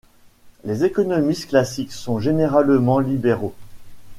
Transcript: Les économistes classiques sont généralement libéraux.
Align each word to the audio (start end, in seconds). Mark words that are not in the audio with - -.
Les 0.63 0.83
économistes 0.83 1.49
classiques 1.49 1.91
sont 1.91 2.17
généralement 2.19 2.97
libéraux. 2.97 3.53